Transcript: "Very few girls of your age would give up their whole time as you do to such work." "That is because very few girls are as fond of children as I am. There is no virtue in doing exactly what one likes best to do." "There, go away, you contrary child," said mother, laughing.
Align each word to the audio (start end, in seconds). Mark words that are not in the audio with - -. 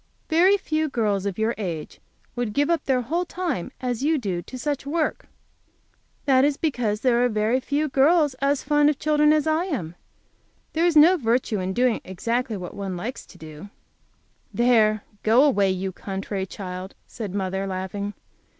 "Very 0.29 0.57
few 0.57 0.89
girls 0.89 1.27
of 1.27 1.37
your 1.37 1.53
age 1.59 1.99
would 2.35 2.53
give 2.53 2.71
up 2.71 2.85
their 2.85 3.01
whole 3.03 3.23
time 3.23 3.71
as 3.79 4.01
you 4.01 4.17
do 4.17 4.41
to 4.41 4.57
such 4.57 4.87
work." 4.87 5.27
"That 6.25 6.43
is 6.43 6.57
because 6.57 7.01
very 7.01 7.59
few 7.59 7.87
girls 7.87 8.33
are 8.41 8.49
as 8.49 8.63
fond 8.63 8.89
of 8.89 8.97
children 8.97 9.31
as 9.31 9.45
I 9.45 9.65
am. 9.65 9.93
There 10.73 10.87
is 10.87 10.95
no 10.97 11.17
virtue 11.17 11.59
in 11.59 11.73
doing 11.73 12.01
exactly 12.03 12.57
what 12.57 12.73
one 12.73 12.97
likes 12.97 13.21
best 13.27 13.29
to 13.33 13.37
do." 13.37 13.69
"There, 14.51 15.03
go 15.21 15.43
away, 15.43 15.69
you 15.69 15.91
contrary 15.91 16.47
child," 16.47 16.95
said 17.05 17.35
mother, 17.35 17.67
laughing. 17.67 18.15